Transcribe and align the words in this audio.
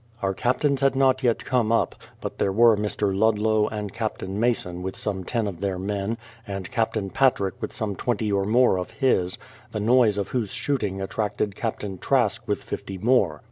Our 0.23 0.33
captains 0.33 0.81
had 0.81 0.95
not 0.95 1.21
yet 1.21 1.45
come 1.45 1.71
up; 1.71 1.93
but 2.21 2.39
there 2.39 2.51
were 2.51 2.75
Mr. 2.75 3.15
Ludlow 3.15 3.67
and 3.67 3.93
Captain 3.93 4.39
Mason 4.39 4.81
with 4.81 4.95
some 4.97 5.23
ten 5.23 5.45
of 5.45 5.61
their 5.61 5.77
men, 5.77 6.17
and 6.47 6.71
Captain 6.71 7.11
Patrick 7.11 7.53
with 7.61 7.71
some 7.71 7.95
twenty 7.95 8.31
or 8.31 8.45
more 8.45 8.77
o£ 8.77 8.89
his, 8.89 9.37
the 9.69 9.79
noise 9.79 10.17
of 10.17 10.29
whose 10.29 10.53
shooting 10.53 10.99
attracted 11.03 11.55
Captain 11.55 11.99
Trask 11.99 12.41
with 12.47 12.63
fifty 12.63 12.97
more. 12.97 13.39